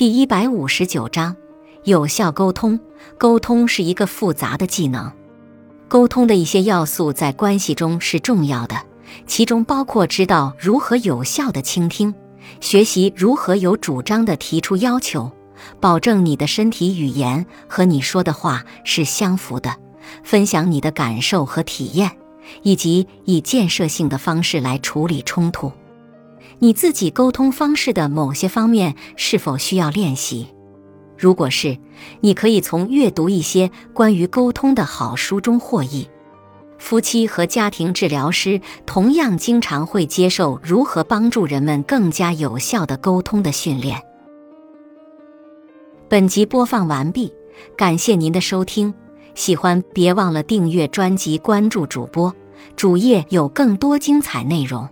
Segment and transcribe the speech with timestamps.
[0.00, 1.36] 第一百五十九章，
[1.84, 2.80] 有效沟通。
[3.18, 5.12] 沟通是一个复杂的技能，
[5.88, 8.82] 沟通的一些要素在关系中是重要的，
[9.26, 12.14] 其中包括知道如何有效的倾听，
[12.62, 15.30] 学习如何有主张的提出要求，
[15.80, 19.76] 保证你的身体语言和你说的话是相符的，
[20.24, 22.10] 分享你的感受和体验，
[22.62, 25.70] 以及以建设性的方式来处理冲突。
[26.58, 30.46] 你自己沟通方式的某些方面是否需要练习？
[31.16, 31.76] 如果是，
[32.20, 36.08] 你可以从阅读一些关于沟通的好书中获益。
[36.78, 44.00] 夫妻和家庭治疗师同样经常会接受如何帮助人们更加有效的沟通的训练。
[46.08, 47.30] 本集播放完毕，
[47.76, 48.94] 感谢您的收听。
[49.34, 52.34] 喜欢别忘了订阅专辑，关注主播
[52.76, 54.88] 主页有更多精彩内容。